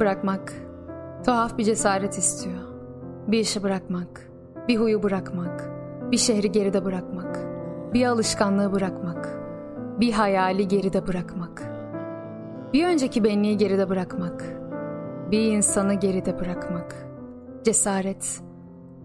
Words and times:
Bırakmak 0.00 0.52
tuhaf 1.24 1.58
bir 1.58 1.64
cesaret 1.64 2.18
istiyor. 2.18 2.62
Bir 3.28 3.38
işi 3.38 3.62
bırakmak, 3.62 4.30
bir 4.68 4.76
huyu 4.76 5.02
bırakmak, 5.02 5.70
bir 6.12 6.16
şehri 6.16 6.52
geride 6.52 6.84
bırakmak, 6.84 7.38
bir 7.94 8.06
alışkanlığı 8.06 8.72
bırakmak, 8.72 9.38
bir 10.00 10.12
hayali 10.12 10.68
geride 10.68 11.06
bırakmak, 11.06 11.62
bir 12.72 12.86
önceki 12.86 13.24
benliği 13.24 13.56
geride 13.56 13.88
bırakmak, 13.88 14.44
bir 15.30 15.52
insanı 15.52 15.94
geride 15.94 16.38
bırakmak. 16.38 16.94
Cesaret 17.64 18.40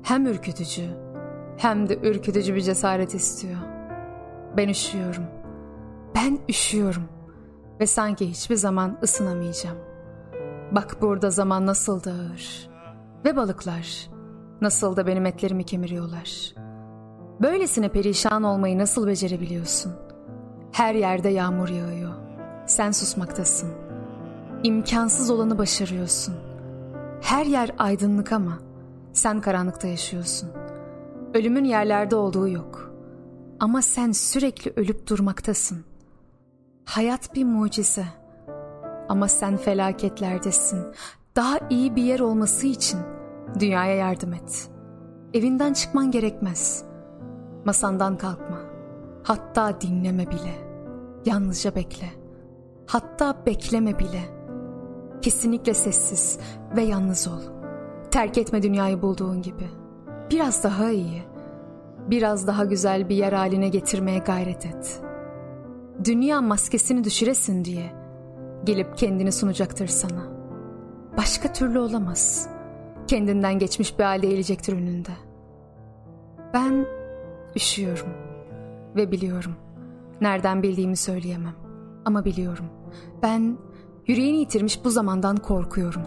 hem 0.03 0.25
ürkütücü 0.25 0.85
hem 1.57 1.89
de 1.89 1.97
ürkütücü 1.97 2.55
bir 2.55 2.61
cesaret 2.61 3.15
istiyor. 3.15 3.59
Ben 4.57 4.69
üşüyorum. 4.69 5.23
Ben 6.15 6.39
üşüyorum 6.49 7.03
ve 7.79 7.87
sanki 7.87 8.29
hiçbir 8.29 8.55
zaman 8.55 8.97
ısınamayacağım. 9.03 9.90
Bak 10.71 11.01
burada 11.01 11.29
zaman 11.29 11.65
nasıl 11.65 12.03
da 12.03 12.11
ağır. 12.11 12.69
Ve 13.25 13.35
balıklar 13.35 14.09
nasıl 14.61 14.95
da 14.95 15.07
benim 15.07 15.25
etlerimi 15.25 15.63
kemiriyorlar. 15.63 16.53
Böylesine 17.41 17.89
perişan 17.89 18.43
olmayı 18.43 18.77
nasıl 18.77 19.07
becerebiliyorsun? 19.07 19.93
Her 20.71 20.95
yerde 20.95 21.29
yağmur 21.29 21.69
yağıyor. 21.69 22.13
Sen 22.65 22.91
susmaktasın. 22.91 23.69
İmkansız 24.63 25.29
olanı 25.29 25.57
başarıyorsun. 25.57 26.35
Her 27.21 27.45
yer 27.45 27.71
aydınlık 27.77 28.31
ama 28.31 28.59
sen 29.13 29.41
karanlıkta 29.41 29.87
yaşıyorsun. 29.87 30.49
Ölümün 31.33 31.63
yerlerde 31.63 32.15
olduğu 32.15 32.47
yok. 32.47 32.91
Ama 33.59 33.81
sen 33.81 34.11
sürekli 34.11 34.73
ölüp 34.75 35.07
durmaktasın. 35.07 35.85
Hayat 36.85 37.35
bir 37.35 37.43
mucize. 37.43 38.05
Ama 39.11 39.27
sen 39.27 39.57
felaketlerdesin. 39.57 40.79
Daha 41.35 41.59
iyi 41.69 41.95
bir 41.95 42.03
yer 42.03 42.19
olması 42.19 42.67
için 42.67 42.99
dünyaya 43.59 43.95
yardım 43.95 44.33
et. 44.33 44.69
Evinden 45.33 45.73
çıkman 45.73 46.11
gerekmez. 46.11 46.83
Masandan 47.65 48.17
kalkma. 48.17 48.57
Hatta 49.23 49.81
dinleme 49.81 50.27
bile. 50.27 50.55
Yalnızca 51.25 51.75
bekle. 51.75 52.09
Hatta 52.87 53.45
bekleme 53.45 53.99
bile. 53.99 54.21
Kesinlikle 55.21 55.73
sessiz 55.73 56.39
ve 56.75 56.81
yalnız 56.81 57.27
ol. 57.27 57.41
Terk 58.11 58.37
etme 58.37 58.63
dünyayı 58.63 59.01
bulduğun 59.01 59.41
gibi. 59.41 59.69
Biraz 60.31 60.63
daha 60.63 60.89
iyi, 60.89 61.23
biraz 62.07 62.47
daha 62.47 62.65
güzel 62.65 63.09
bir 63.09 63.15
yer 63.15 63.33
haline 63.33 63.69
getirmeye 63.69 64.19
gayret 64.19 64.65
et. 64.65 65.01
Dünya 66.05 66.41
maskesini 66.41 67.03
düşüresin 67.03 67.65
diye 67.65 68.00
gelip 68.63 68.97
kendini 68.97 69.31
sunacaktır 69.31 69.87
sana. 69.87 70.23
Başka 71.17 71.53
türlü 71.53 71.79
olamaz. 71.79 72.49
Kendinden 73.07 73.59
geçmiş 73.59 73.99
bir 73.99 74.03
halde 74.03 74.27
eğilecektir 74.27 74.73
önünde. 74.73 75.11
Ben 76.53 76.85
üşüyorum 77.55 78.09
ve 78.95 79.11
biliyorum. 79.11 79.55
Nereden 80.21 80.63
bildiğimi 80.63 80.97
söyleyemem 80.97 81.55
ama 82.05 82.25
biliyorum. 82.25 82.65
Ben 83.23 83.57
yüreğini 84.07 84.37
yitirmiş 84.37 84.85
bu 84.85 84.89
zamandan 84.89 85.37
korkuyorum. 85.37 86.01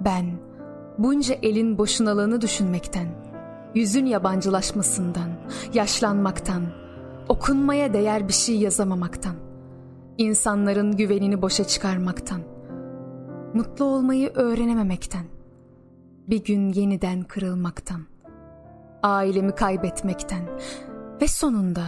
Ben 0.00 0.26
bunca 0.98 1.34
elin 1.42 1.78
boşunalığını 1.78 2.40
düşünmekten, 2.40 3.06
yüzün 3.74 4.06
yabancılaşmasından, 4.06 5.28
yaşlanmaktan, 5.74 6.62
okunmaya 7.28 7.92
değer 7.92 8.28
bir 8.28 8.32
şey 8.32 8.58
yazamamaktan, 8.58 9.34
insanların 10.18 10.96
güvenini 10.96 11.42
boşa 11.42 11.64
çıkarmaktan, 11.64 12.40
mutlu 13.54 13.84
olmayı 13.84 14.30
öğrenememekten, 14.34 15.24
bir 16.28 16.44
gün 16.44 16.72
yeniden 16.72 17.22
kırılmaktan, 17.22 18.00
ailemi 19.02 19.54
kaybetmekten 19.54 20.42
ve 21.22 21.28
sonunda 21.28 21.82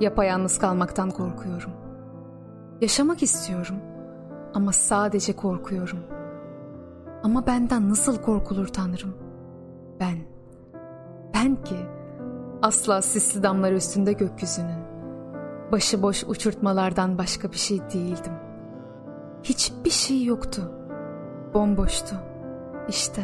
yapayalnız 0.00 0.58
kalmaktan 0.58 1.10
korkuyorum. 1.10 1.70
Yaşamak 2.80 3.22
istiyorum 3.22 3.76
ama 4.54 4.72
sadece 4.72 5.36
korkuyorum. 5.36 5.98
Ama 7.22 7.46
benden 7.46 7.90
nasıl 7.90 8.16
korkulur 8.16 8.66
Tanrım? 8.66 9.14
Ben, 10.00 10.18
ben 11.34 11.64
ki 11.64 11.76
asla 12.62 13.02
sisli 13.02 13.42
damlar 13.42 13.72
üstünde 13.72 14.12
gökyüzünün, 14.12 14.91
başıboş 15.72 16.24
uçurtmalardan 16.24 17.18
başka 17.18 17.52
bir 17.52 17.56
şey 17.56 17.78
değildim. 17.78 18.32
Hiçbir 19.42 19.90
şey 19.90 20.24
yoktu. 20.24 20.72
Bomboştu. 21.54 22.16
İşte 22.88 23.22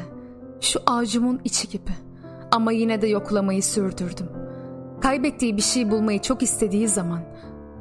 şu 0.60 0.81
avucumun 0.86 1.41
içi 1.44 1.69
gibi. 1.69 1.92
Ama 2.50 2.72
yine 2.72 3.03
de 3.03 3.06
yoklamayı 3.06 3.62
sürdürdüm. 3.62 4.28
Kaybettiği 5.00 5.56
bir 5.56 5.62
şey 5.62 5.91
bulmayı 5.91 6.20
çok 6.20 6.42
istediği 6.42 6.88
zaman 6.88 7.20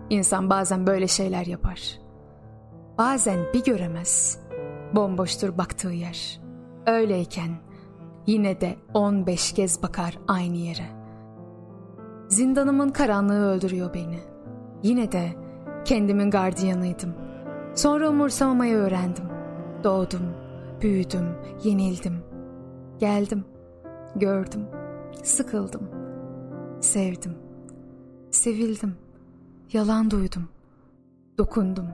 insan 0.10 0.50
bazen 0.50 0.88
böyle 0.88 1.08
şeyler 1.08 1.46
yapar. 1.46 2.00
Bazen 2.98 3.40
bir 3.54 3.64
göremez. 3.64 4.40
Bomboştur 4.96 5.58
baktığı 5.58 5.90
yer. 5.90 6.42
Öyleyken 6.86 7.50
yine 8.28 8.62
de 8.62 8.76
15 8.94 9.52
kez 9.52 9.84
bakar 9.84 10.20
aynı 10.28 10.56
yere. 10.56 10.86
Zindanımın 12.30 12.90
karanlığı 12.90 13.50
öldürüyor 13.50 13.94
beni. 13.94 14.37
Yine 14.84 15.12
de 15.12 15.36
kendimin 15.86 16.32
gardiyanıydım. 16.32 17.14
Sonra 17.76 18.10
umursamamayı 18.10 18.76
öğrendim. 18.76 19.26
Doğdum, 19.84 20.34
büyüdüm, 20.82 21.36
yenildim. 21.64 22.28
Geldim, 23.00 23.46
gördüm, 24.16 24.62
sıkıldım, 25.24 25.90
sevdim, 26.82 27.38
sevildim, 28.32 28.96
yalan 29.74 30.12
duydum, 30.12 30.50
dokundum. 31.38 31.88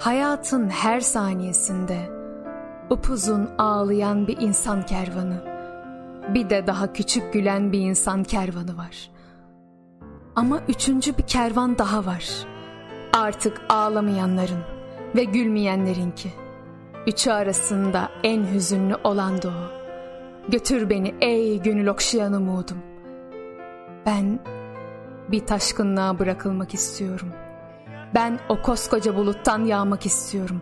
Hayatın 0.00 0.68
her 0.68 1.00
saniyesinde 1.00 1.98
upuzun 2.90 3.48
ağlayan 3.58 4.26
bir 4.26 4.36
insan 4.40 4.86
kervanı, 4.86 5.44
bir 6.34 6.50
de 6.50 6.66
daha 6.66 6.92
küçük 6.92 7.32
gülen 7.32 7.72
bir 7.72 7.80
insan 7.80 8.24
kervanı 8.24 8.76
var. 8.76 9.10
Ama 10.36 10.60
üçüncü 10.68 11.18
bir 11.18 11.22
kervan 11.22 11.78
daha 11.78 12.06
var. 12.06 12.46
Artık 13.12 13.60
ağlamayanların 13.68 14.62
ve 15.14 15.24
gülmeyenlerinki. 15.24 16.32
Üçü 17.06 17.30
arasında 17.30 18.08
en 18.22 18.52
hüzünlü 18.52 18.96
olan 19.04 19.42
da 19.42 19.48
o. 19.48 19.76
Götür 20.50 20.90
beni 20.90 21.14
ey 21.20 21.62
gönül 21.62 21.86
okşayan 21.86 22.32
umudum. 22.32 22.78
Ben 24.06 24.38
bir 25.28 25.46
taşkınlığa 25.46 26.18
bırakılmak 26.18 26.74
istiyorum. 26.74 27.28
Ben 28.14 28.38
o 28.48 28.62
koskoca 28.62 29.16
buluttan 29.16 29.64
yağmak 29.64 30.06
istiyorum. 30.06 30.60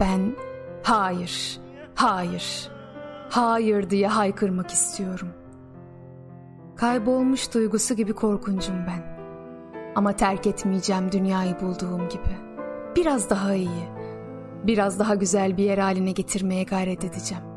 Ben 0.00 0.36
hayır, 0.82 1.60
hayır, 1.94 2.70
hayır 3.30 3.90
diye 3.90 4.08
haykırmak 4.08 4.70
istiyorum. 4.70 5.28
Kaybolmuş 6.76 7.54
duygusu 7.54 7.94
gibi 7.94 8.12
korkuncum 8.12 8.76
ben. 8.86 9.11
Ama 9.94 10.12
terk 10.12 10.46
etmeyeceğim 10.46 11.12
dünyayı 11.12 11.60
bulduğum 11.60 12.08
gibi. 12.08 12.36
Biraz 12.96 13.30
daha 13.30 13.54
iyi, 13.54 13.88
biraz 14.64 14.98
daha 14.98 15.14
güzel 15.14 15.56
bir 15.56 15.64
yer 15.64 15.78
haline 15.78 16.12
getirmeye 16.12 16.64
gayret 16.64 17.04
edeceğim. 17.04 17.51